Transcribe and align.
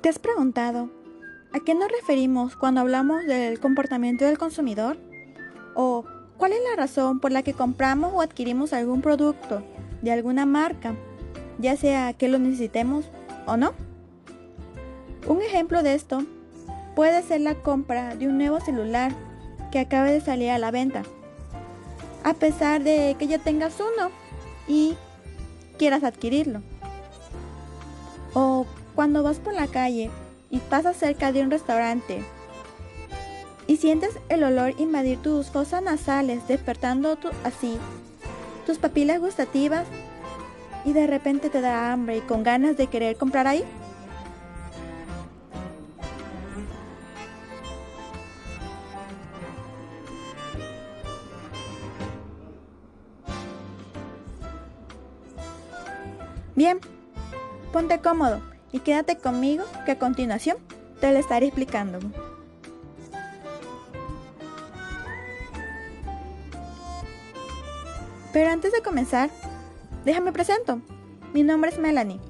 ¿Te 0.00 0.08
has 0.08 0.18
preguntado 0.18 0.88
a 1.52 1.60
qué 1.60 1.74
nos 1.74 1.92
referimos 1.92 2.56
cuando 2.56 2.80
hablamos 2.80 3.26
del 3.26 3.60
comportamiento 3.60 4.24
del 4.24 4.38
consumidor? 4.38 4.96
¿O 5.74 6.06
cuál 6.38 6.52
es 6.52 6.60
la 6.70 6.74
razón 6.74 7.20
por 7.20 7.32
la 7.32 7.42
que 7.42 7.52
compramos 7.52 8.10
o 8.14 8.22
adquirimos 8.22 8.72
algún 8.72 9.02
producto 9.02 9.62
de 10.00 10.10
alguna 10.10 10.46
marca, 10.46 10.94
ya 11.58 11.76
sea 11.76 12.14
que 12.14 12.28
lo 12.28 12.38
necesitemos 12.38 13.10
o 13.46 13.58
no? 13.58 13.74
Un 15.26 15.42
ejemplo 15.42 15.82
de 15.82 15.94
esto 15.94 16.24
puede 16.96 17.22
ser 17.22 17.42
la 17.42 17.56
compra 17.56 18.16
de 18.16 18.26
un 18.26 18.38
nuevo 18.38 18.58
celular 18.58 19.12
que 19.70 19.80
acabe 19.80 20.12
de 20.12 20.22
salir 20.22 20.48
a 20.48 20.58
la 20.58 20.70
venta, 20.70 21.02
a 22.24 22.32
pesar 22.32 22.82
de 22.82 23.16
que 23.18 23.26
ya 23.26 23.38
tengas 23.38 23.74
uno 23.80 24.10
y 24.66 24.94
quieras 25.76 26.04
adquirirlo. 26.04 26.62
O 28.32 28.64
cuando 28.94 29.22
vas 29.22 29.38
por 29.38 29.54
la 29.54 29.66
calle 29.66 30.10
y 30.50 30.58
pasas 30.58 30.96
cerca 30.96 31.32
de 31.32 31.42
un 31.42 31.50
restaurante 31.50 32.22
y 33.70 33.76
sientes 33.76 34.18
el 34.28 34.42
olor 34.42 34.74
invadir 34.78 35.22
tus 35.22 35.48
fosas 35.48 35.80
nasales, 35.80 36.48
despertando 36.48 37.16
así 37.44 37.78
tus 38.66 38.78
papilas 38.78 39.20
gustativas 39.20 39.86
y 40.84 40.92
de 40.92 41.06
repente 41.06 41.50
te 41.50 41.60
da 41.60 41.92
hambre 41.92 42.16
y 42.16 42.20
con 42.20 42.42
ganas 42.42 42.76
de 42.76 42.88
querer 42.88 43.16
comprar 43.16 43.46
ahí. 43.46 43.64
Bien, 56.56 56.80
ponte 57.72 58.00
cómodo 58.00 58.49
y 58.72 58.80
quédate 58.80 59.16
conmigo 59.16 59.64
que 59.84 59.92
a 59.92 59.98
continuación 59.98 60.56
te 61.00 61.12
lo 61.12 61.18
estaré 61.18 61.46
explicando. 61.46 61.98
Pero 68.32 68.50
antes 68.50 68.72
de 68.72 68.82
comenzar, 68.82 69.30
déjame 70.04 70.32
presento. 70.32 70.80
Mi 71.32 71.42
nombre 71.42 71.70
es 71.70 71.78
Melanie 71.78 72.20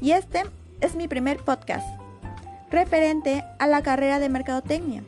y 0.00 0.12
este 0.12 0.42
es 0.80 0.94
mi 0.94 1.08
primer 1.08 1.38
podcast 1.38 1.86
referente 2.70 3.44
a 3.58 3.66
la 3.66 3.82
carrera 3.82 4.18
de 4.18 4.28
Mercadotecnia, 4.28 5.02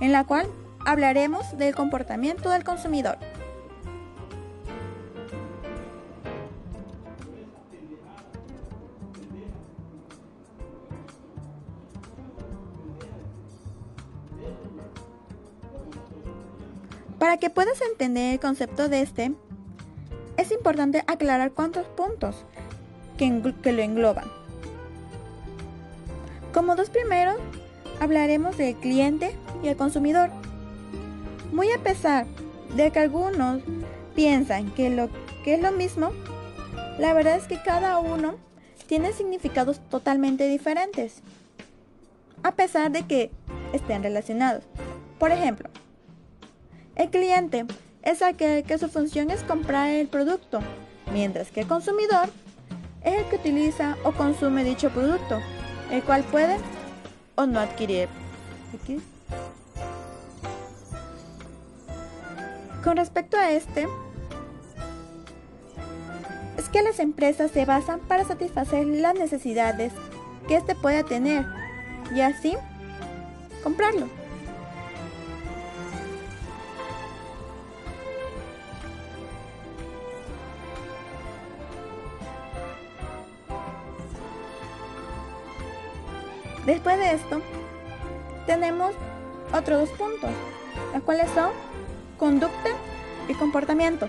en 0.00 0.12
la 0.12 0.24
cual 0.24 0.46
hablaremos 0.86 1.58
del 1.58 1.74
comportamiento 1.74 2.50
del 2.50 2.62
consumidor. 2.62 3.18
Para 17.34 17.40
que 17.40 17.50
puedas 17.50 17.80
entender 17.82 18.34
el 18.34 18.38
concepto 18.38 18.88
de 18.88 19.00
este, 19.00 19.32
es 20.36 20.52
importante 20.52 21.02
aclarar 21.08 21.50
cuántos 21.50 21.84
puntos 21.84 22.44
que, 23.18 23.28
lo 23.72 23.82
engloban. 23.82 24.26
Como 26.52 26.76
dos 26.76 26.90
primeros, 26.90 27.34
hablaremos 27.98 28.56
del 28.56 28.76
cliente 28.76 29.34
y 29.64 29.66
el 29.66 29.76
consumidor. 29.76 30.30
Muy 31.52 31.72
a 31.72 31.82
pesar 31.82 32.26
de 32.76 32.92
que 32.92 33.00
algunos 33.00 33.62
piensan 34.14 34.70
que 34.70 34.90
lo 34.90 35.08
que 35.42 35.54
es 35.54 35.60
lo 35.60 35.72
mismo, 35.72 36.12
la 37.00 37.14
verdad 37.14 37.34
es 37.34 37.48
que 37.48 37.60
cada 37.60 37.98
uno 37.98 38.36
tiene 38.86 39.12
significados 39.12 39.80
totalmente 39.90 40.46
diferentes, 40.46 41.16
a 42.44 42.52
pesar 42.52 42.92
de 42.92 43.02
que 43.08 43.32
estén 43.72 44.04
relacionados. 44.04 44.62
Por 45.18 45.32
ejemplo, 45.32 45.68
el 46.96 47.10
cliente 47.10 47.66
es 48.02 48.22
aquel 48.22 48.64
que 48.64 48.78
su 48.78 48.88
función 48.88 49.30
es 49.30 49.42
comprar 49.42 49.90
el 49.90 50.06
producto, 50.08 50.60
mientras 51.12 51.50
que 51.50 51.60
el 51.60 51.66
consumidor 51.66 52.28
es 53.02 53.18
el 53.18 53.24
que 53.26 53.36
utiliza 53.36 53.96
o 54.04 54.12
consume 54.12 54.64
dicho 54.64 54.90
producto, 54.90 55.40
el 55.90 56.02
cual 56.02 56.22
puede 56.24 56.56
o 57.34 57.46
no 57.46 57.60
adquirir. 57.60 58.08
Con 62.82 62.96
respecto 62.96 63.36
a 63.38 63.50
este, 63.50 63.88
es 66.58 66.68
que 66.68 66.82
las 66.82 66.98
empresas 66.98 67.50
se 67.50 67.64
basan 67.64 68.00
para 68.00 68.24
satisfacer 68.24 68.86
las 68.86 69.14
necesidades 69.14 69.92
que 70.46 70.56
éste 70.56 70.74
pueda 70.74 71.02
tener 71.02 71.46
y 72.14 72.20
así 72.20 72.54
comprarlo. 73.62 74.23
Después 86.66 86.98
de 86.98 87.12
esto, 87.12 87.42
tenemos 88.46 88.94
otros 89.52 89.88
dos 89.88 89.98
puntos, 89.98 90.30
los 90.94 91.02
cuales 91.02 91.30
son 91.30 91.50
conducta 92.18 92.70
y 93.28 93.34
comportamiento. 93.34 94.08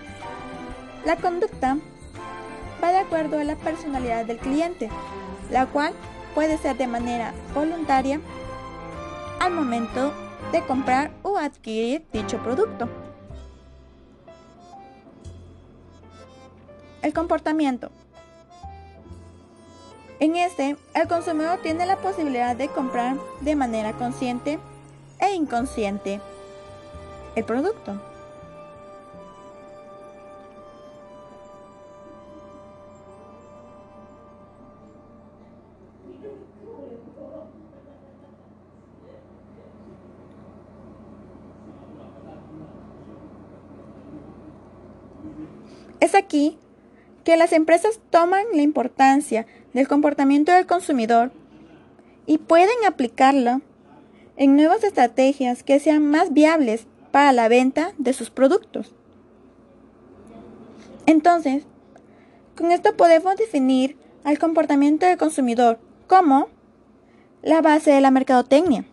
La 1.04 1.18
conducta 1.18 1.78
va 2.82 2.92
de 2.92 3.00
acuerdo 3.00 3.40
a 3.40 3.44
la 3.44 3.56
personalidad 3.58 4.26
del 4.26 4.38
cliente, 4.38 4.90
la 5.52 5.66
cual 5.66 5.94
puede 6.34 6.58
ser 6.58 6.78
de 6.78 6.88
manera 6.88 7.34
voluntaria 7.54 8.20
al 9.40 9.52
momento 9.52 10.14
de 10.52 10.62
comprar 10.62 11.12
o 11.24 11.38
adquirir 11.38 12.06
dicho 12.14 12.38
producto. 12.38 12.88
El 17.02 17.14
comportamiento 17.14 17.92
en 20.20 20.36
este, 20.36 20.78
el 20.94 21.08
consumidor 21.08 21.60
tiene 21.62 21.86
la 21.86 21.98
posibilidad 21.98 22.56
de 22.56 22.70
comprar 22.70 23.18
de 23.42 23.56
manera 23.56 23.94
consciente 23.94 24.60
e 25.20 25.34
inconsciente 25.34 26.22
el 27.36 27.44
producto. 27.44 28.00
Es 46.00 46.14
aquí 46.14 46.58
que 47.24 47.36
las 47.36 47.52
empresas 47.52 48.00
toman 48.12 48.46
la 48.54 48.62
importancia 48.62 49.48
del 49.76 49.90
comportamiento 49.90 50.54
del 50.54 50.66
consumidor 50.66 51.34
y 52.26 52.38
pueden 52.38 52.86
aplicarlo 52.88 53.60
en 54.38 54.56
nuevas 54.56 54.86
estrategias 54.86 55.64
que 55.64 55.82
sean 55.82 56.10
más 56.10 56.32
viables 56.32 56.88
para 57.12 57.34
la 57.34 57.50
venta 57.50 57.92
de 57.98 58.14
sus 58.14 58.30
productos. 58.30 58.96
Entonces, 61.06 61.66
con 62.56 62.72
esto 62.72 62.96
podemos 62.96 63.36
definir 63.36 63.98
al 64.24 64.40
comportamiento 64.40 65.06
del 65.06 65.18
consumidor 65.18 65.78
como 66.08 66.48
la 67.44 67.62
base 67.62 67.92
de 67.92 68.00
la 68.00 68.12
mercadotecnia, 68.12 68.86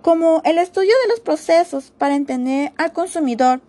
como 0.00 0.40
el 0.46 0.56
estudio 0.56 0.94
de 1.02 1.08
los 1.10 1.20
procesos 1.20 1.92
para 1.98 2.16
entender 2.16 2.72
al 2.78 2.94
consumidor 2.94 3.60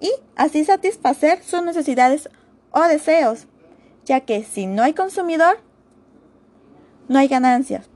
y 0.00 0.10
así 0.34 0.64
satisfacer 0.64 1.44
sus 1.44 1.62
necesidades 1.62 2.28
o 2.72 2.82
deseos, 2.82 3.46
ya 4.08 4.20
que 4.20 4.42
si 4.42 4.66
no 4.66 4.82
hay 4.82 4.94
consumidor, 4.94 5.58
no 7.08 7.18
hay 7.18 7.28
ganancias. 7.28 7.90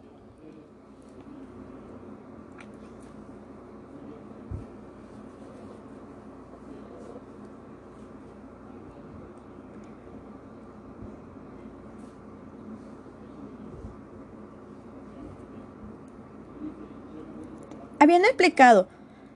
Habiendo 17.99 18.29
explicado 18.29 18.87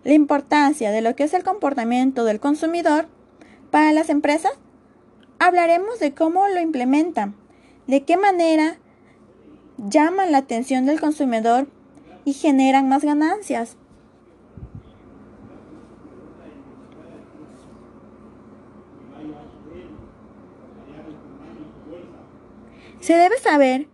la 0.05 0.13
importancia 0.13 0.91
de 0.91 1.01
lo 1.01 1.17
que 1.17 1.25
es 1.25 1.33
el 1.33 1.43
comportamiento 1.43 2.25
del 2.25 2.39
consumidor 2.39 3.07
para 3.71 3.93
las 3.93 4.11
empresas, 4.11 4.53
hablaremos 5.39 5.99
de 6.01 6.15
cómo 6.15 6.49
lo 6.49 6.61
implementan, 6.61 7.35
de 7.87 8.05
qué 8.05 8.17
manera 8.17 8.79
llaman 9.79 10.33
la 10.33 10.39
atención 10.39 10.87
del 10.87 11.01
consumidor 11.01 11.69
y 12.25 12.33
generan 12.33 12.89
más 12.89 13.05
ganancias. 13.05 13.77
Se 23.01 23.15
debe 23.15 23.39
saber 23.39 23.87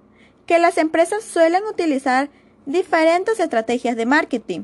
que 0.46 0.58
las 0.58 0.78
empresas 0.78 1.22
suelen 1.22 1.64
utilizar 1.64 2.30
diferentes 2.64 3.38
estrategias 3.40 3.96
de 3.96 4.06
marketing 4.06 4.62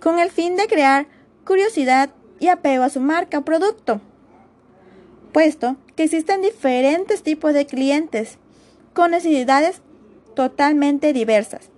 con 0.00 0.20
el 0.20 0.30
fin 0.30 0.54
de 0.54 0.68
crear 0.68 1.08
curiosidad 1.44 2.10
y 2.38 2.48
apego 2.48 2.84
a 2.84 2.90
su 2.90 3.00
marca 3.00 3.38
o 3.38 3.44
producto, 3.44 4.00
puesto 5.28 5.76
que 5.96 6.04
existen 6.04 6.42
diferentes 6.42 7.22
tipos 7.22 7.54
de 7.54 7.66
clientes 7.66 8.38
con 8.94 9.10
necesidades 9.10 9.80
totalmente 10.34 11.12
diversas. 11.12 11.70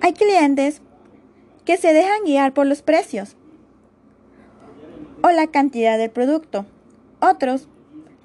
Hay 0.00 0.12
clientes 0.12 0.82
que 1.64 1.78
se 1.78 1.94
dejan 1.94 2.24
guiar 2.24 2.52
por 2.52 2.66
los 2.66 2.82
precios 2.82 3.36
o 5.24 5.30
la 5.30 5.46
cantidad 5.46 5.96
del 5.96 6.10
producto. 6.10 6.66
Otros 7.18 7.66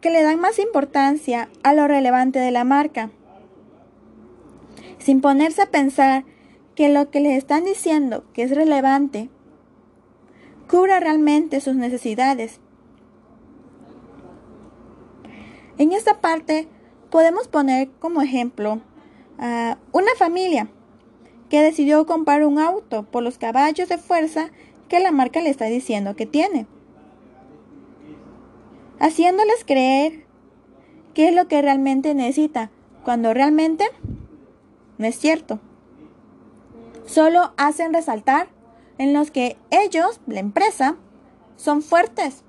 que 0.01 0.09
le 0.09 0.21
dan 0.21 0.41
más 0.41 0.59
importancia 0.59 1.47
a 1.63 1.73
lo 1.73 1.87
relevante 1.87 2.39
de 2.39 2.51
la 2.51 2.65
marca, 2.65 3.09
sin 4.97 5.21
ponerse 5.21 5.61
a 5.61 5.71
pensar 5.71 6.25
que 6.75 6.89
lo 6.89 7.09
que 7.09 7.21
les 7.21 7.37
están 7.37 7.63
diciendo 7.63 8.25
que 8.33 8.43
es 8.43 8.53
relevante 8.53 9.29
cubra 10.69 10.99
realmente 10.99 11.61
sus 11.61 11.75
necesidades. 11.75 12.59
En 15.77 15.93
esta 15.93 16.19
parte 16.19 16.67
podemos 17.09 17.47
poner 17.47 17.89
como 17.99 18.21
ejemplo 18.21 18.81
a 19.37 19.77
una 19.93 20.11
familia 20.17 20.67
que 21.49 21.61
decidió 21.61 22.05
comprar 22.05 22.45
un 22.45 22.59
auto 22.59 23.03
por 23.03 23.23
los 23.23 23.37
caballos 23.37 23.87
de 23.87 23.97
fuerza 23.97 24.49
que 24.89 24.99
la 24.99 25.11
marca 25.11 25.41
le 25.41 25.49
está 25.49 25.65
diciendo 25.65 26.17
que 26.17 26.25
tiene, 26.25 26.67
haciéndoles 28.99 29.63
creer 29.65 30.25
qué 31.13 31.29
es 31.29 31.35
lo 31.35 31.47
que 31.47 31.61
realmente 31.61 32.13
necesita, 32.13 32.69
cuando 33.03 33.33
realmente 33.33 33.85
no 34.97 35.07
es 35.07 35.17
cierto. 35.17 35.59
Solo 37.05 37.53
hacen 37.57 37.93
resaltar 37.93 38.49
en 38.97 39.13
los 39.13 39.31
que 39.31 39.57
ellos, 39.71 40.19
la 40.27 40.39
empresa, 40.39 40.97
son 41.55 41.81
fuertes 41.81 42.43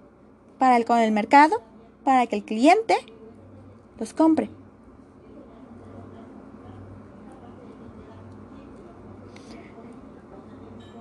para 0.58 0.76
el, 0.76 0.84
con 0.84 0.98
el 0.98 1.12
mercado, 1.12 1.62
para 2.04 2.26
que 2.26 2.36
el 2.36 2.44
cliente 2.44 2.96
los 3.98 4.12
compre. 4.12 4.50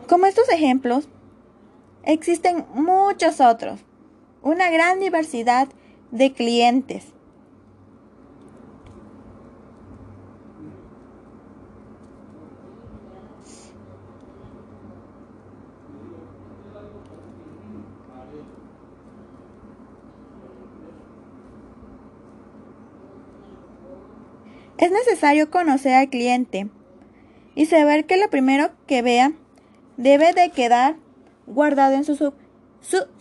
Como 0.07 0.25
estos 0.25 0.49
ejemplos, 0.49 1.07
existen 2.03 2.65
muchos 2.73 3.41
otros, 3.41 3.79
una 4.41 4.69
gran 4.69 4.99
diversidad 4.99 5.69
de 6.11 6.33
clientes. 6.33 7.13
Es 24.79 24.91
necesario 24.91 25.51
conocer 25.51 25.93
al 25.93 26.09
cliente 26.09 26.69
y 27.53 27.65
saber 27.65 28.05
que 28.05 28.15
lo 28.15 28.29
primero 28.29 28.69
que 28.87 29.01
vea 29.01 29.33
debe 29.97 30.31
de 30.31 30.51
quedar 30.51 30.95
guardado 31.45 31.95
en 31.95 32.05
su, 32.05 32.33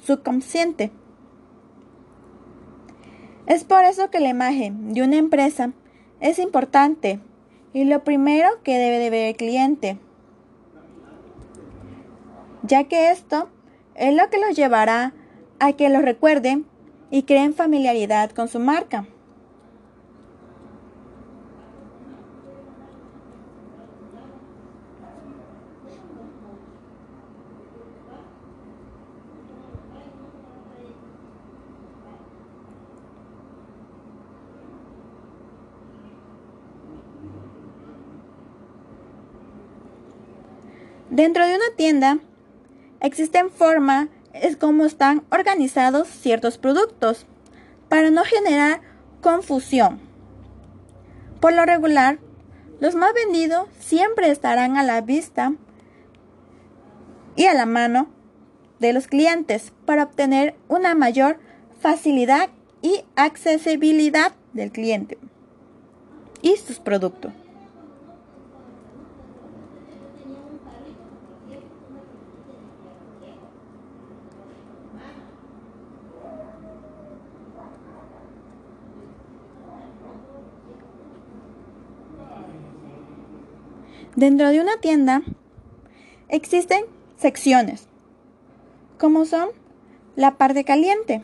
subconsciente. 0.00 0.92
Es 3.48 3.64
por 3.64 3.82
eso 3.84 4.10
que 4.10 4.20
la 4.20 4.28
imagen 4.28 4.92
de 4.92 5.02
una 5.02 5.16
empresa 5.16 5.72
es 6.20 6.38
importante 6.38 7.18
y 7.72 7.84
lo 7.84 8.04
primero 8.04 8.46
que 8.62 8.76
debe 8.76 8.98
de 8.98 9.08
ver 9.08 9.28
el 9.28 9.36
cliente, 9.36 9.98
ya 12.62 12.84
que 12.84 13.10
esto 13.10 13.48
es 13.94 14.14
lo 14.14 14.28
que 14.28 14.38
los 14.38 14.54
llevará 14.54 15.14
a 15.60 15.72
que 15.72 15.88
lo 15.88 16.02
recuerden 16.02 16.66
y 17.10 17.22
creen 17.22 17.54
familiaridad 17.54 18.32
con 18.32 18.48
su 18.48 18.58
marca. 18.60 19.06
Dentro 41.18 41.44
de 41.44 41.56
una 41.56 41.74
tienda 41.74 42.20
existen 43.00 43.50
formas 43.50 44.06
es 44.34 44.56
como 44.56 44.84
están 44.84 45.24
organizados 45.32 46.06
ciertos 46.06 46.58
productos 46.58 47.26
para 47.88 48.12
no 48.12 48.22
generar 48.22 48.82
confusión. 49.20 49.98
Por 51.40 51.54
lo 51.54 51.66
regular, 51.66 52.20
los 52.78 52.94
más 52.94 53.12
vendidos 53.14 53.66
siempre 53.80 54.30
estarán 54.30 54.76
a 54.76 54.84
la 54.84 55.00
vista 55.00 55.54
y 57.34 57.46
a 57.46 57.54
la 57.54 57.66
mano 57.66 58.06
de 58.78 58.92
los 58.92 59.08
clientes 59.08 59.72
para 59.86 60.04
obtener 60.04 60.54
una 60.68 60.94
mayor 60.94 61.40
facilidad 61.80 62.48
y 62.80 63.02
accesibilidad 63.16 64.34
del 64.52 64.70
cliente 64.70 65.18
y 66.42 66.54
sus 66.58 66.78
productos. 66.78 67.32
Dentro 84.16 84.48
de 84.48 84.60
una 84.60 84.78
tienda 84.80 85.22
existen 86.28 86.84
secciones, 87.16 87.88
como 88.98 89.24
son 89.24 89.48
la 90.16 90.36
parte 90.36 90.64
caliente, 90.64 91.22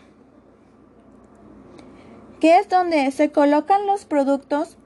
que 2.41 2.59
es 2.59 2.69
donde 2.69 3.11
se 3.11 3.33
colocan 3.33 3.87
los 3.87 4.05
productos 4.05 4.77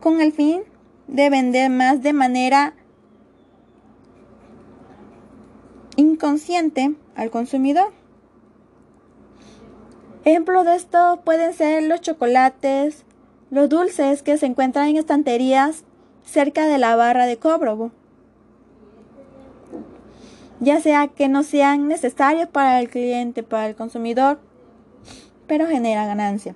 con 0.00 0.20
el 0.20 0.32
fin 0.32 0.62
de 1.08 1.30
vender 1.30 1.70
más 1.70 2.02
de 2.02 2.12
manera 2.12 2.74
inconsciente 5.96 6.94
al 7.16 7.30
consumidor. 7.30 7.92
Ejemplo 10.24 10.62
de 10.64 10.76
esto 10.76 11.20
pueden 11.24 11.54
ser 11.54 11.82
los 11.82 12.00
chocolates, 12.00 13.04
los 13.50 13.68
dulces 13.68 14.22
que 14.22 14.36
se 14.38 14.46
encuentran 14.46 14.88
en 14.88 14.96
estanterías 14.96 15.84
cerca 16.28 16.66
de 16.66 16.78
la 16.78 16.94
barra 16.94 17.26
de 17.26 17.38
cobro, 17.38 17.90
ya 20.60 20.80
sea 20.80 21.08
que 21.08 21.28
no 21.28 21.42
sean 21.42 21.88
necesarios 21.88 22.48
para 22.48 22.80
el 22.80 22.90
cliente, 22.90 23.42
para 23.42 23.66
el 23.66 23.74
consumidor, 23.74 24.38
pero 25.46 25.66
genera 25.66 26.06
ganancia. 26.06 26.54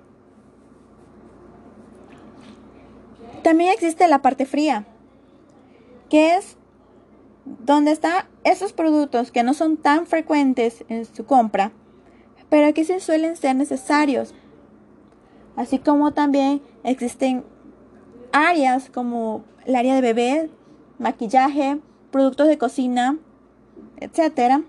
También 3.43 3.73
existe 3.73 4.07
la 4.09 4.21
parte 4.21 4.45
fría, 4.45 4.85
que 6.11 6.37
es 6.37 6.57
donde 7.45 7.93
están 7.93 8.27
esos 8.45 8.73
productos 8.73 9.33
que 9.33 9.43
no 9.43 9.55
son 9.55 9.77
tan 9.77 10.07
frecuentes 10.07 10.85
en 10.89 11.07
su 11.07 11.25
compra, 11.25 11.73
pero 12.51 12.73
que 12.75 12.85
sí 12.85 13.01
suelen 13.01 13.37
ser 13.37 13.57
necesarios. 13.57 14.35
Así 15.57 15.79
como 15.79 16.13
también 16.13 16.63
existen 16.85 17.45
áreas 18.33 18.91
como 18.91 19.45
el 19.65 19.77
área 19.77 19.95
de 19.95 20.01
bebé, 20.01 20.51
maquillaje, 20.99 21.79
productos 22.11 22.49
de 22.49 22.59
cocina, 22.59 23.19
etcétera, 23.99 24.63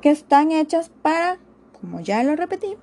que 0.00 0.10
están 0.10 0.52
hechas 0.52 0.90
para, 1.02 1.38
como 1.80 2.00
ya 2.00 2.22
lo 2.22 2.36
repetí, 2.36 2.76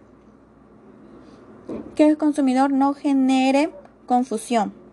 que 1.95 2.07
el 2.07 2.17
consumidor 2.17 2.71
no 2.71 2.93
genere 2.93 3.71
confusión. 4.05 4.84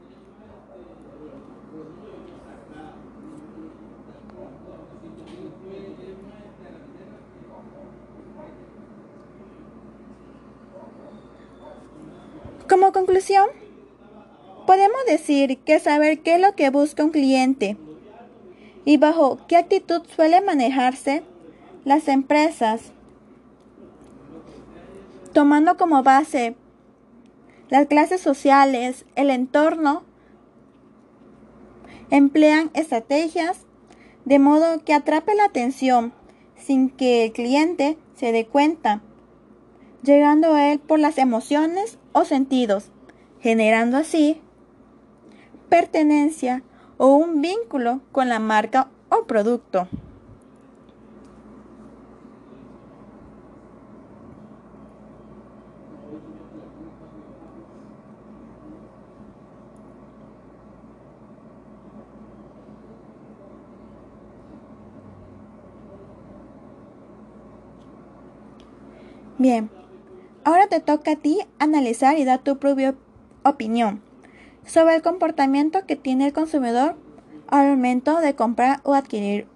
Conclusión, 12.81 13.49
podemos 14.67 15.05
decir 15.07 15.59
que 15.59 15.79
saber 15.79 16.21
qué 16.21 16.37
es 16.37 16.41
lo 16.41 16.55
que 16.55 16.71
busca 16.71 17.05
un 17.05 17.11
cliente 17.11 17.77
y 18.87 18.97
bajo 18.97 19.39
qué 19.47 19.57
actitud 19.57 20.03
suele 20.17 20.41
manejarse 20.41 21.23
las 21.85 22.09
empresas, 22.09 22.93
tomando 25.35 25.77
como 25.77 26.03
base 26.03 26.55
las 27.69 27.87
clases 27.87 28.21
sociales, 28.21 29.05
el 29.17 29.31
entorno, 29.31 30.03
emplean 32.11 32.71
estrategias 32.75 33.61
de 34.25 34.39
modo 34.39 34.83
que 34.85 34.95
atrape 34.95 35.35
la 35.35 35.45
atención 35.45 36.13
sin 36.57 36.89
que 36.91 37.27
el 37.27 37.33
cliente 37.33 37.99
se 38.17 38.33
dé 38.33 38.47
cuenta, 38.47 39.03
llegando 40.03 40.55
a 40.55 40.73
él 40.73 40.79
por 40.79 40.99
las 40.99 41.19
emociones 41.19 41.99
o 42.13 42.25
sentidos, 42.25 42.91
generando 43.41 43.97
así 43.97 44.41
pertenencia 45.69 46.63
o 46.99 47.15
un 47.15 47.41
vínculo 47.41 48.01
con 48.13 48.29
la 48.29 48.39
marca 48.39 48.89
o 49.09 49.25
producto. 49.25 49.89
Bien, 69.39 69.71
ahora 70.45 70.67
te 70.67 70.81
toca 70.81 71.13
a 71.13 71.17
ti 71.17 71.41
analizar 71.59 72.19
y 72.19 72.25
dar 72.25 72.41
tu 72.41 72.59
propia 72.59 72.95
opinión 73.45 74.03
sobre 74.65 74.95
el 74.95 75.03
comportamiento 75.03 75.87
que 75.87 75.97
tiene 75.97 76.27
el 76.27 76.33
consumidor 76.33 76.97
al 77.49 77.69
momento 77.69 78.21
de 78.21 78.35
comprar 78.35 78.81
o 78.85 78.95
adquirir 78.95 79.47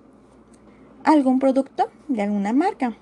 algún 1.05 1.39
producto 1.39 1.89
de 2.09 2.23
alguna 2.23 2.53
marca. 2.53 2.97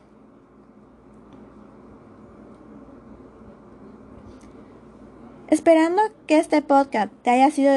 Esperando 5.49 6.03
que 6.27 6.39
este 6.39 6.63
podcast 6.63 7.13
te 7.23 7.31
haya 7.31 7.51
sido 7.51 7.73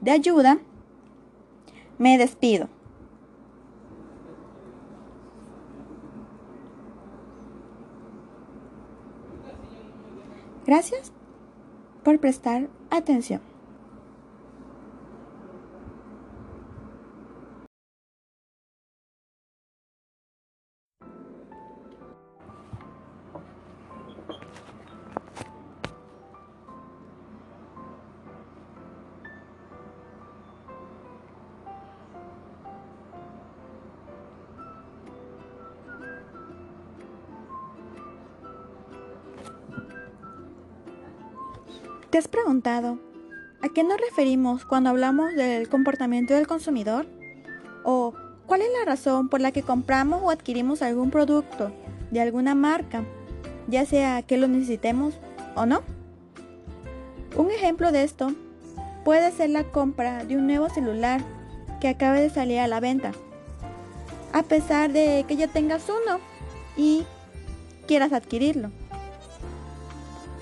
de, 0.00 0.10
ayuda, 0.10 0.58
me 1.98 2.18
despido. 2.18 2.68
Gracias 10.70 11.10
por 12.04 12.20
prestar 12.20 12.68
atención. 12.90 13.40
¿Te 42.10 42.18
has 42.18 42.26
preguntado 42.26 42.98
a 43.62 43.68
qué 43.72 43.84
nos 43.84 44.00
referimos 44.00 44.64
cuando 44.64 44.90
hablamos 44.90 45.32
del 45.36 45.68
comportamiento 45.68 46.34
del 46.34 46.48
consumidor? 46.48 47.06
¿O 47.84 48.14
cuál 48.46 48.62
es 48.62 48.68
la 48.76 48.84
razón 48.84 49.28
por 49.28 49.40
la 49.40 49.52
que 49.52 49.62
compramos 49.62 50.20
o 50.24 50.30
adquirimos 50.30 50.82
algún 50.82 51.12
producto 51.12 51.70
de 52.10 52.20
alguna 52.20 52.56
marca, 52.56 53.04
ya 53.68 53.86
sea 53.86 54.22
que 54.22 54.38
lo 54.38 54.48
necesitemos 54.48 55.20
o 55.54 55.66
no? 55.66 55.82
Un 57.36 57.52
ejemplo 57.52 57.92
de 57.92 58.02
esto 58.02 58.32
puede 59.04 59.30
ser 59.30 59.50
la 59.50 59.62
compra 59.62 60.24
de 60.24 60.36
un 60.36 60.48
nuevo 60.48 60.68
celular 60.68 61.20
que 61.80 61.86
acabe 61.86 62.22
de 62.22 62.30
salir 62.30 62.58
a 62.58 62.66
la 62.66 62.80
venta. 62.80 63.12
A 64.32 64.42
pesar 64.42 64.90
de 64.90 65.24
que 65.28 65.36
ya 65.36 65.46
tengas 65.46 65.84
uno 65.88 66.18
y 66.76 67.04
quieras 67.86 68.12
adquirirlo. 68.12 68.72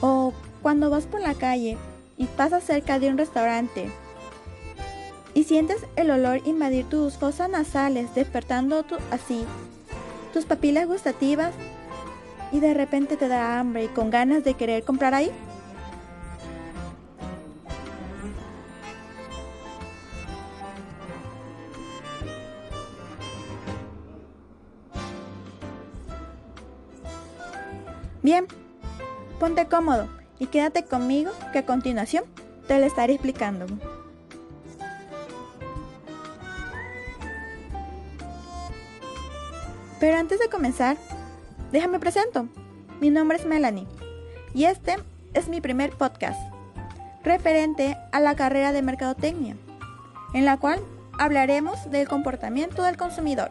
O 0.01 0.33
cuando 0.63 0.91
vas 0.91 1.07
por 1.07 1.21
la 1.21 1.35
calle 1.35 1.77
y 2.17 2.27
pasas 2.27 2.65
cerca 2.65 2.99
de 2.99 3.09
un 3.09 3.19
restaurante 3.19 3.91
y 5.39 5.45
sientes 5.45 5.87
el 5.95 6.11
olor 6.11 6.41
invadir 6.47 6.85
tus 6.89 7.17
fosas 7.17 7.49
nasales, 7.49 8.13
despertando 8.15 8.85
así 9.13 9.45
tus 10.33 10.45
papilas 10.47 10.87
gustativas 10.87 11.55
y 12.51 12.61
de 12.61 12.75
repente 12.75 13.17
te 13.17 13.29
da 13.29 13.61
hambre 13.61 13.85
y 13.85 13.89
con 13.89 14.11
ganas 14.11 14.43
de 14.43 14.55
querer 14.55 14.83
comprar 14.83 15.15
ahí. 15.15 15.31
Bien, 28.23 28.47
ponte 29.39 29.67
cómodo 29.67 30.18
y 30.39 30.47
quédate 30.47 30.85
conmigo 30.85 31.33
que 31.53 31.61
a 31.61 31.67
continuación 31.67 32.25
te 32.67 32.79
lo 32.79 32.87
estaré 32.87 33.15
explicando. 33.15 33.67
Pero 40.01 40.17
antes 40.17 40.39
de 40.39 40.49
comenzar, 40.49 40.97
déjame 41.73 41.99
presento. 41.99 42.47
Mi 43.01 43.11
nombre 43.11 43.37
es 43.37 43.47
Melanie 43.47 43.87
y 44.55 44.65
este 44.65 44.97
es 45.35 45.49
mi 45.49 45.61
primer 45.61 45.91
podcast 45.91 46.41
referente 47.25 47.97
a 48.13 48.21
la 48.21 48.35
carrera 48.37 48.73
de 48.73 48.83
Mercadotecnia, 48.83 49.57
en 50.35 50.45
la 50.45 50.57
cual 50.57 50.81
hablaremos 51.19 51.91
del 51.91 52.09
comportamiento 52.09 52.83
del 52.83 52.97
consumidor. 52.97 53.51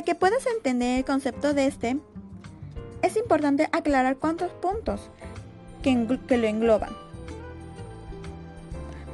Para 0.00 0.14
que 0.14 0.14
puedas 0.14 0.46
entender 0.46 1.00
el 1.00 1.04
concepto 1.04 1.52
de 1.52 1.66
este, 1.66 1.98
es 3.02 3.16
importante 3.18 3.68
aclarar 3.70 4.16
cuántos 4.16 4.50
puntos 4.50 5.10
que, 5.82 5.94
lo 6.38 6.46
engloban. 6.46 6.88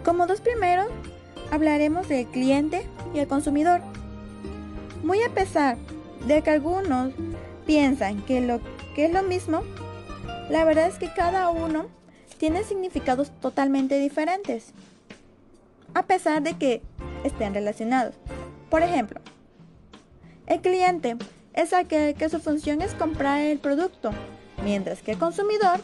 Como 0.05 0.29
dos 0.29 0.41
primeros, 0.41 0.87
hablaremos 1.51 2.09
del 2.09 2.29
cliente 2.29 2.87
y 3.13 3.19
el 3.19 3.27
consumidor. 3.27 3.81
Muy 5.03 5.21
a 5.25 5.31
pesar 5.31 5.77
de 6.25 6.41
que 6.43 6.51
algunos 6.51 7.15
piensan 7.67 8.23
que 8.23 8.39
es 8.95 9.13
lo 9.13 9.23
mismo, 9.25 9.63
la 10.49 10.65
verdad 10.65 10.87
es 10.87 11.01
que 11.01 11.13
cada 11.13 11.49
uno 11.51 11.87
tiene 12.39 12.63
significados 12.63 13.33
totalmente 13.41 13.99
diferentes, 13.99 14.73
a 15.95 16.05
pesar 16.05 16.45
de 16.45 16.57
que 16.57 16.81
estén 17.25 17.55
relacionados. 17.55 18.15
Por 18.71 18.85
ejemplo, 18.85 19.21
el 20.47 20.61
cliente 20.61 21.17
es 21.55 21.73
aquel 21.73 22.15
que 22.15 22.29
su 22.29 22.39
función 22.41 22.83
es 22.83 22.95
comprar 22.95 23.41
el 23.41 23.59
producto, 23.59 24.11
mientras 24.63 25.03
que 25.03 25.13
el 25.13 25.19
consumidor 25.19 25.81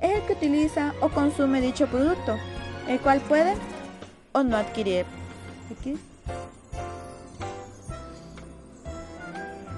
es 0.00 0.12
el 0.12 0.22
que 0.22 0.32
utiliza 0.32 0.94
o 1.00 1.08
consume 1.08 1.60
dicho 1.60 1.86
producto, 1.86 2.36
el 2.88 3.00
cual 3.00 3.20
puede 3.20 3.54
o 4.32 4.42
no 4.42 4.56
adquirir. 4.56 5.04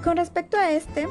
Con 0.03 0.17
respecto 0.17 0.57
a 0.57 0.71
este, 0.71 1.07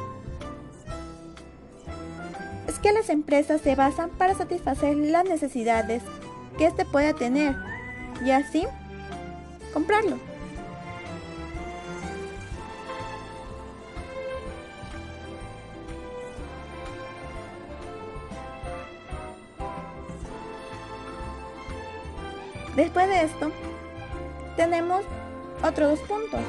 es 2.67 2.79
que 2.79 2.93
las 2.93 3.09
empresas 3.09 3.61
se 3.61 3.75
basan 3.75 4.09
para 4.11 4.35
satisfacer 4.35 4.95
las 4.95 5.25
necesidades 5.25 6.01
que 6.57 6.65
éste 6.65 6.85
pueda 6.85 7.13
tener 7.13 7.55
y 8.25 8.31
así 8.31 8.65
comprarlo. 9.73 10.17
Después 22.75 23.07
de 23.07 23.23
esto, 23.23 23.51
tenemos 24.57 25.01
otros 25.63 25.97
dos 25.97 26.07
puntos, 26.07 26.41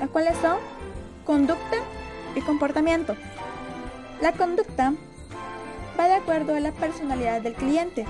los 0.00 0.10
cuales 0.10 0.36
son 0.38 0.58
conducta 1.24 1.78
y 2.34 2.40
comportamiento. 2.42 3.16
La 4.20 4.32
conducta 4.32 4.92
va 5.98 6.08
de 6.08 6.14
acuerdo 6.14 6.54
a 6.54 6.60
la 6.60 6.72
personalidad 6.72 7.40
del 7.40 7.54
cliente, 7.54 8.04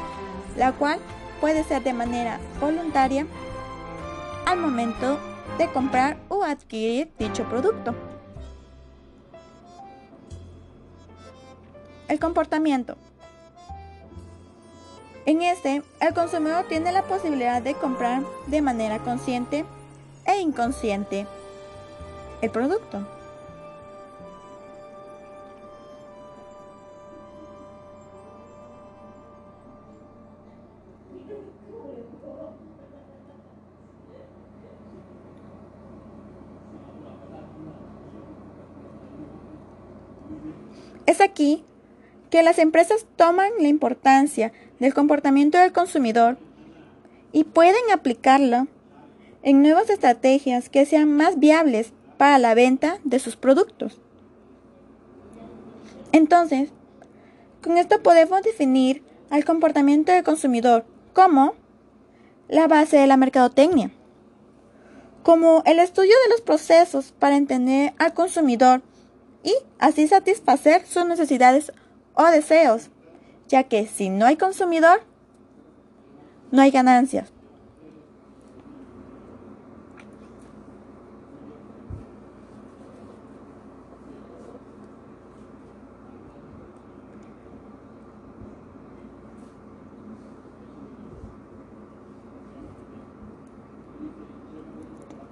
la 0.56 0.72
cual 0.72 0.98
puede 1.40 1.64
ser 1.64 1.82
de 1.82 1.92
manera 1.92 2.38
voluntaria 2.60 3.26
al 4.46 4.58
momento 4.58 5.18
de 5.58 5.68
comprar 5.68 6.16
o 6.28 6.42
adquirir 6.42 7.10
dicho 7.18 7.44
producto. 7.44 7.94
El 12.08 12.18
comportamiento. 12.18 12.96
En 15.24 15.40
este, 15.40 15.82
el 16.00 16.14
consumidor 16.14 16.64
tiene 16.68 16.90
la 16.90 17.04
posibilidad 17.04 17.62
de 17.62 17.74
comprar 17.74 18.22
de 18.48 18.60
manera 18.60 18.98
consciente 18.98 19.64
e 20.24 20.40
inconsciente 20.40 21.26
el 22.40 22.50
producto. 22.50 23.06
Es 41.06 41.20
aquí 41.20 41.64
que 42.32 42.42
las 42.42 42.58
empresas 42.58 43.04
toman 43.16 43.50
la 43.60 43.68
importancia 43.68 44.54
del 44.80 44.94
comportamiento 44.94 45.58
del 45.58 45.70
consumidor 45.70 46.38
y 47.30 47.44
pueden 47.44 47.90
aplicarlo 47.92 48.68
en 49.42 49.60
nuevas 49.60 49.90
estrategias 49.90 50.70
que 50.70 50.86
sean 50.86 51.14
más 51.14 51.38
viables 51.38 51.92
para 52.16 52.38
la 52.38 52.54
venta 52.54 53.00
de 53.04 53.18
sus 53.18 53.36
productos. 53.36 54.00
Entonces, 56.12 56.70
con 57.62 57.76
esto 57.76 58.02
podemos 58.02 58.40
definir 58.40 59.02
al 59.28 59.44
comportamiento 59.44 60.10
del 60.10 60.24
consumidor 60.24 60.86
como 61.12 61.52
la 62.48 62.66
base 62.66 62.96
de 62.96 63.08
la 63.08 63.18
mercadotecnia, 63.18 63.90
como 65.22 65.62
el 65.66 65.78
estudio 65.80 66.14
de 66.24 66.30
los 66.30 66.40
procesos 66.40 67.12
para 67.18 67.36
entender 67.36 67.92
al 67.98 68.14
consumidor 68.14 68.80
y 69.44 69.52
así 69.78 70.08
satisfacer 70.08 70.86
sus 70.86 71.04
necesidades 71.04 71.72
o 72.14 72.24
deseos, 72.26 72.90
ya 73.48 73.64
que 73.64 73.86
si 73.86 74.10
no 74.10 74.26
hay 74.26 74.36
consumidor, 74.36 75.02
no 76.50 76.62
hay 76.62 76.70
ganancias. 76.70 77.32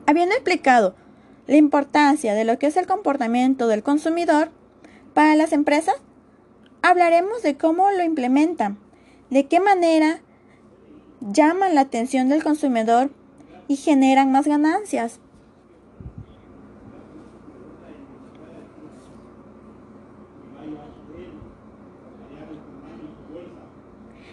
Habiendo 0.07 0.35
explicado 0.35 0.97
la 1.47 1.57
importancia 1.57 2.35
de 2.35 2.45
lo 2.45 2.59
que 2.59 2.67
es 2.67 2.77
el 2.77 2.87
comportamiento 2.87 3.69
del 3.69 3.85
consumidor 3.85 4.51
para 5.15 5.37
las 5.37 5.53
empresas, 5.53 5.95
hablaremos 6.83 7.43
de 7.43 7.57
cómo 7.57 7.91
lo 7.91 8.03
implementan, 8.03 8.79
de 9.31 9.47
qué 9.47 9.61
manera 9.61 10.21
llaman 11.21 11.75
la 11.75 11.83
atención 11.83 12.29
del 12.29 12.43
consumidor 12.43 13.11
y 13.69 13.77
generan 13.77 14.33
más 14.33 14.47
ganancias. 14.47 15.21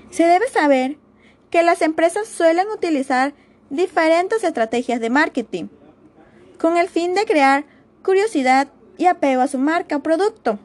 Se 0.10 0.26
debe 0.26 0.48
saber 0.48 0.98
que 1.52 1.62
las 1.62 1.82
empresas 1.82 2.28
suelen 2.28 2.68
utilizar 2.70 3.34
diferentes 3.70 4.44
estrategias 4.44 5.00
de 5.00 5.10
marketing 5.10 5.66
con 6.58 6.78
el 6.78 6.90
fin 6.90 7.14
de 7.14 7.26
crear 7.26 7.66
curiosidad 8.04 8.70
y 8.98 9.06
apego 9.06 9.42
a 9.42 9.48
su 9.48 9.60
marca 9.60 9.98
o 9.98 10.02
producto, 10.02 10.58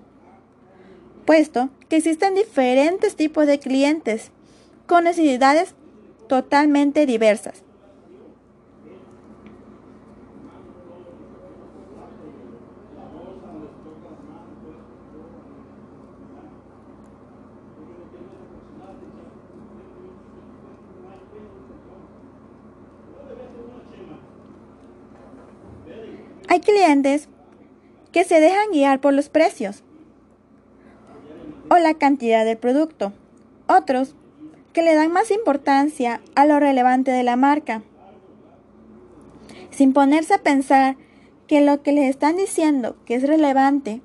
puesto 1.24 1.70
que 1.88 1.96
existen 1.96 2.34
diferentes 2.34 3.16
tipos 3.16 3.46
de 3.46 3.58
clientes 3.58 4.30
con 4.86 5.04
necesidades 5.04 5.74
totalmente 6.28 7.06
diversas. 7.06 7.62
Hay 26.48 26.60
clientes 26.60 27.28
que 28.12 28.24
se 28.24 28.40
dejan 28.40 28.72
guiar 28.72 29.00
por 29.00 29.14
los 29.14 29.30
precios 29.30 29.82
o 31.72 31.78
la 31.78 31.94
cantidad 31.94 32.44
del 32.44 32.58
producto. 32.58 33.14
Otros 33.66 34.14
que 34.74 34.82
le 34.82 34.94
dan 34.94 35.10
más 35.10 35.30
importancia 35.30 36.20
a 36.34 36.44
lo 36.44 36.60
relevante 36.60 37.10
de 37.10 37.22
la 37.22 37.36
marca, 37.36 37.82
sin 39.70 39.94
ponerse 39.94 40.34
a 40.34 40.42
pensar 40.42 40.96
que 41.46 41.62
lo 41.62 41.82
que 41.82 41.92
les 41.92 42.10
están 42.10 42.36
diciendo 42.36 42.96
que 43.06 43.14
es 43.14 43.26
relevante 43.26 44.02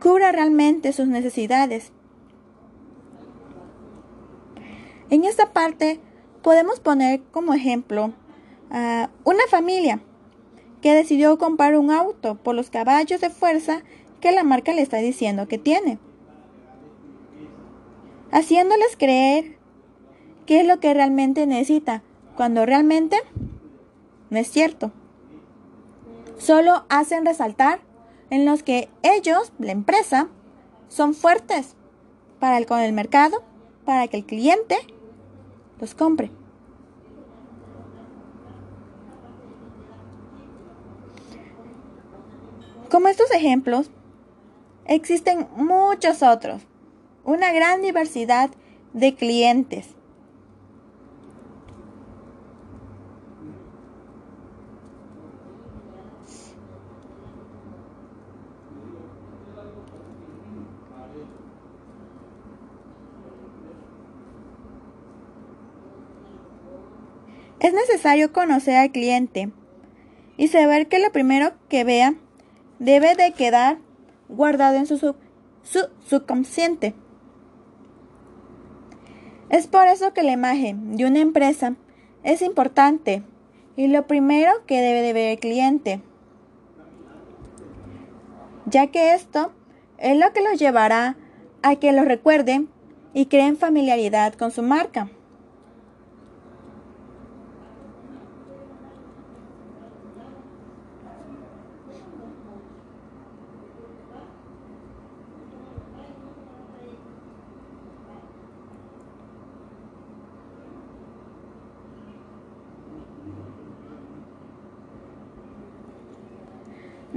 cubra 0.00 0.32
realmente 0.32 0.94
sus 0.94 1.06
necesidades. 1.06 1.92
En 5.10 5.24
esta 5.24 5.52
parte 5.52 6.00
podemos 6.42 6.80
poner 6.80 7.20
como 7.30 7.52
ejemplo 7.52 8.14
a 8.70 9.10
una 9.24 9.46
familia 9.50 10.00
que 10.80 10.94
decidió 10.94 11.36
comprar 11.36 11.76
un 11.76 11.90
auto 11.90 12.36
por 12.36 12.54
los 12.54 12.70
caballos 12.70 13.20
de 13.20 13.28
fuerza 13.28 13.82
que 14.22 14.32
la 14.32 14.44
marca 14.44 14.72
le 14.72 14.80
está 14.80 14.96
diciendo 14.96 15.46
que 15.46 15.58
tiene, 15.58 15.98
haciéndoles 18.32 18.96
creer 18.96 19.56
qué 20.46 20.60
es 20.60 20.66
lo 20.66 20.80
que 20.80 20.92
realmente 20.94 21.46
necesita, 21.46 22.02
cuando 22.36 22.66
realmente 22.66 23.16
no 24.30 24.38
es 24.38 24.50
cierto. 24.50 24.90
Solo 26.38 26.84
hacen 26.88 27.24
resaltar 27.24 27.80
en 28.30 28.44
los 28.44 28.62
que 28.62 28.88
ellos, 29.02 29.52
la 29.58 29.72
empresa, 29.72 30.28
son 30.88 31.14
fuertes 31.14 31.76
para 32.40 32.58
el, 32.58 32.66
con 32.66 32.80
el 32.80 32.92
mercado, 32.92 33.42
para 33.84 34.08
que 34.08 34.16
el 34.16 34.24
cliente 34.24 34.78
los 35.78 35.94
compre. 35.94 36.30
Como 42.90 43.08
estos 43.08 43.30
ejemplos, 43.30 43.90
existen 44.86 45.48
muchos 45.56 46.22
otros, 46.22 46.62
una 47.24 47.52
gran 47.52 47.82
diversidad 47.82 48.50
de 48.92 49.14
clientes. 49.14 49.88
Es 67.62 67.72
necesario 67.72 68.32
conocer 68.32 68.74
al 68.74 68.90
cliente 68.90 69.52
y 70.36 70.48
saber 70.48 70.88
que 70.88 70.98
lo 70.98 71.12
primero 71.12 71.52
que 71.68 71.84
vea 71.84 72.14
debe 72.80 73.14
de 73.14 73.32
quedar 73.34 73.78
guardado 74.28 74.74
en 74.74 74.86
su, 74.86 75.14
subconsciente. 76.04 76.94
Es 79.52 79.66
por 79.66 79.86
eso 79.86 80.14
que 80.14 80.22
la 80.22 80.32
imagen 80.32 80.96
de 80.96 81.04
una 81.04 81.20
empresa 81.20 81.74
es 82.24 82.40
importante 82.40 83.22
y 83.76 83.86
lo 83.86 84.06
primero 84.06 84.50
que 84.66 84.80
debe 84.80 85.02
de 85.02 85.12
ver 85.12 85.32
el 85.32 85.38
cliente, 85.38 86.00
ya 88.64 88.86
que 88.86 89.12
esto 89.12 89.52
es 89.98 90.16
lo 90.16 90.32
que 90.32 90.40
los 90.40 90.58
llevará 90.58 91.16
a 91.62 91.76
que 91.76 91.92
lo 91.92 92.02
recuerden 92.02 92.70
y 93.12 93.26
creen 93.26 93.58
familiaridad 93.58 94.32
con 94.32 94.52
su 94.52 94.62
marca. 94.62 95.10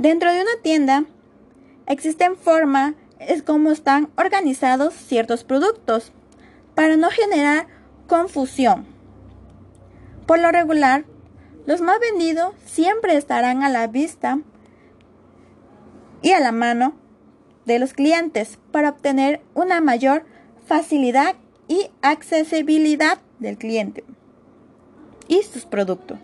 Dentro 0.05 0.31
de 0.31 0.39
una 0.39 0.61
tienda 0.61 1.05
existen 1.87 2.35
formas 2.35 2.93
es 3.17 3.41
como 3.41 3.71
están 3.71 4.11
organizados 4.17 4.93
ciertos 4.93 5.43
productos 5.43 6.11
para 6.75 6.95
no 6.95 7.09
generar 7.09 7.65
confusión. 8.05 8.85
Por 10.27 10.37
lo 10.37 10.51
regular, 10.51 11.05
los 11.65 11.81
más 11.81 11.99
vendidos 11.99 12.53
siempre 12.65 13.17
estarán 13.17 13.63
a 13.63 13.69
la 13.69 13.87
vista 13.87 14.41
y 16.21 16.33
a 16.33 16.39
la 16.39 16.51
mano 16.51 16.93
de 17.65 17.79
los 17.79 17.93
clientes 17.93 18.59
para 18.71 18.89
obtener 18.89 19.41
una 19.55 19.81
mayor 19.81 20.23
facilidad 20.67 21.33
y 21.67 21.89
accesibilidad 22.03 23.21
del 23.39 23.57
cliente 23.57 24.03
y 25.27 25.41
sus 25.41 25.65
productos. 25.65 26.19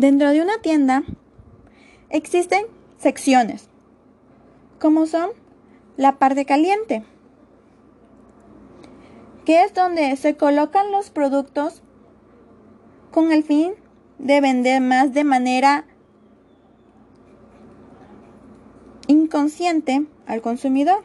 Dentro 0.00 0.30
de 0.30 0.40
una 0.40 0.56
tienda 0.62 1.02
existen 2.08 2.64
secciones, 2.96 3.68
como 4.78 5.04
son 5.04 5.28
la 5.98 6.16
parte 6.16 6.46
caliente, 6.46 7.04
que 9.44 9.62
es 9.62 9.74
donde 9.74 10.16
se 10.16 10.38
colocan 10.38 10.90
los 10.90 11.10
productos 11.10 11.82
con 13.10 13.30
el 13.30 13.44
fin 13.44 13.74
de 14.18 14.40
vender 14.40 14.80
más 14.80 15.12
de 15.12 15.22
manera 15.22 15.84
inconsciente 19.06 20.06
al 20.26 20.40
consumidor. 20.40 21.04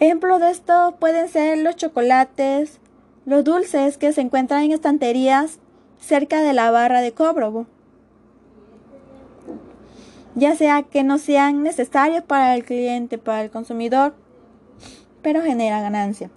Ejemplo 0.00 0.38
de 0.38 0.50
esto 0.50 0.96
pueden 0.98 1.28
ser 1.28 1.58
los 1.58 1.76
chocolates, 1.76 2.80
los 3.26 3.44
dulces 3.44 3.98
que 3.98 4.14
se 4.14 4.22
encuentran 4.22 4.62
en 4.62 4.72
estanterías 4.72 5.60
cerca 6.04 6.42
de 6.42 6.52
la 6.52 6.70
barra 6.70 7.00
de 7.00 7.12
cobro, 7.12 7.66
ya 10.34 10.56
sea 10.56 10.82
que 10.82 11.02
no 11.02 11.18
sean 11.18 11.62
necesarios 11.62 12.22
para 12.24 12.54
el 12.54 12.64
cliente, 12.64 13.18
para 13.18 13.42
el 13.42 13.50
consumidor, 13.50 14.14
pero 15.22 15.42
genera 15.42 15.80
ganancia. 15.80 16.30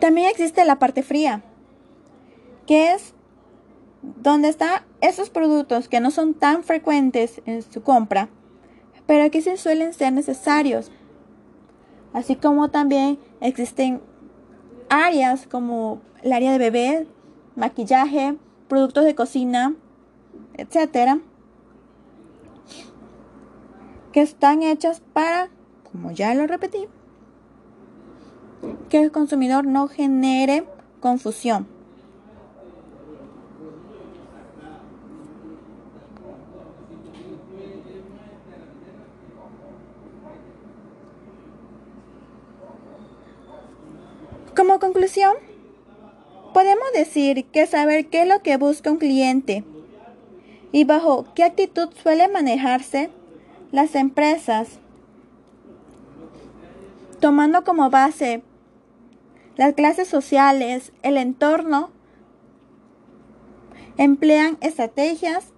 También 0.00 0.28
existe 0.30 0.64
la 0.64 0.78
parte 0.78 1.02
fría, 1.02 1.42
que 2.66 2.92
es 2.92 3.14
donde 4.02 4.48
están 4.48 4.82
esos 5.00 5.28
productos 5.28 5.88
que 5.88 6.00
no 6.00 6.10
son 6.10 6.34
tan 6.34 6.62
frecuentes 6.62 7.42
en 7.44 7.62
su 7.62 7.82
compra, 7.82 8.28
pero 9.06 9.30
que 9.30 9.42
sí 9.42 9.56
suelen 9.56 9.92
ser 9.92 10.12
necesarios. 10.12 10.90
Así 12.12 12.36
como 12.36 12.70
también 12.70 13.18
existen 13.40 14.00
áreas 14.90 15.46
como 15.46 16.02
el 16.22 16.32
área 16.34 16.52
de 16.52 16.58
bebé, 16.58 17.06
maquillaje, 17.56 18.36
productos 18.68 19.04
de 19.04 19.14
cocina, 19.14 19.74
etcétera, 20.54 21.20
que 24.12 24.20
están 24.20 24.62
hechas 24.62 25.00
para, 25.12 25.48
como 25.90 26.10
ya 26.10 26.34
lo 26.34 26.46
repetí, 26.46 26.86
que 28.90 29.00
el 29.00 29.12
consumidor 29.12 29.64
no 29.64 29.88
genere 29.88 30.64
confusión. 31.00 31.66
Como 44.60 44.78
conclusión, 44.78 45.32
podemos 46.52 46.84
decir 46.92 47.46
que 47.46 47.66
saber 47.66 48.08
qué 48.08 48.20
es 48.20 48.28
lo 48.28 48.42
que 48.42 48.58
busca 48.58 48.90
un 48.90 48.98
cliente 48.98 49.64
y 50.70 50.84
bajo 50.84 51.24
qué 51.34 51.44
actitud 51.44 51.88
suele 52.02 52.28
manejarse 52.28 53.08
las 53.72 53.94
empresas, 53.94 54.78
tomando 57.20 57.64
como 57.64 57.88
base 57.88 58.42
las 59.56 59.72
clases 59.72 60.08
sociales, 60.08 60.92
el 61.02 61.16
entorno, 61.16 61.88
emplean 63.96 64.58
estrategias 64.60 65.54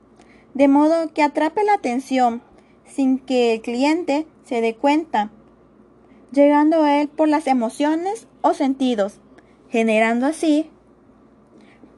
de 0.54 0.68
modo 0.68 1.12
que 1.12 1.24
atrape 1.24 1.64
la 1.64 1.74
atención 1.74 2.40
sin 2.86 3.18
que 3.18 3.54
el 3.54 3.62
cliente 3.62 4.28
se 4.44 4.60
dé 4.60 4.76
cuenta, 4.76 5.32
llegando 6.30 6.84
a 6.84 7.00
él 7.00 7.08
por 7.08 7.26
las 7.26 7.48
emociones 7.48 8.28
o 8.42 8.54
sentidos, 8.54 9.20
generando 9.70 10.26
así 10.26 10.70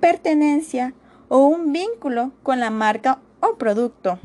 pertenencia 0.00 0.94
o 1.28 1.46
un 1.46 1.72
vínculo 1.72 2.33
con 2.42 2.61
la 2.61 2.70
marca 2.70 3.20
o 3.40 3.57
producto. 3.57 4.18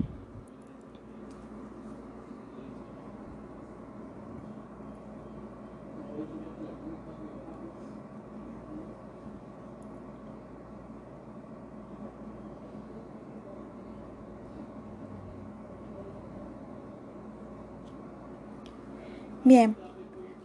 Bien, 19.46 19.76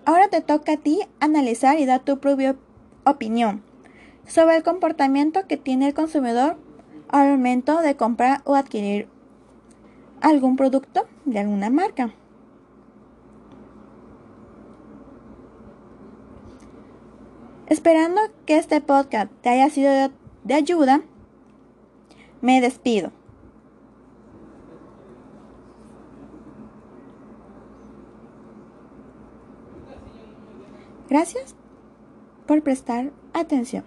ahora 0.07 0.29
te 0.29 0.40
toca 0.40 0.73
a 0.73 0.77
ti 0.77 1.01
analizar 1.21 1.79
y 1.79 1.87
dar 1.87 2.01
tu 2.01 2.19
propia 2.19 2.57
opinión 3.05 3.62
sobre 4.27 4.57
el 4.57 4.62
comportamiento 4.62 5.47
que 5.47 5.57
tiene 5.57 5.88
el 5.88 5.95
consumidor 5.95 6.57
al 7.09 7.31
momento 7.31 7.81
de 7.81 7.97
comprar 7.97 8.40
o 8.45 8.55
adquirir 8.55 9.09
algún 10.21 10.57
producto 10.57 11.07
de 11.25 11.40
alguna 11.40 11.71
marca. 11.71 12.14
Esperando 17.67 18.21
que 18.47 18.57
este 18.57 18.81
podcast 18.81 19.33
te 19.40 19.49
haya 19.49 19.71
sido 19.71 20.11
de, 20.45 20.55
ayuda, 20.55 21.03
me 22.40 22.61
despido. 22.61 23.11
Gracias 31.14 31.55
por 32.44 32.61
prestar 32.64 33.12
atención. 33.35 33.85